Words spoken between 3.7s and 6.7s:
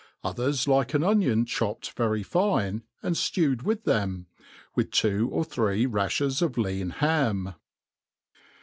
tbem^ wiCb two or three raihers of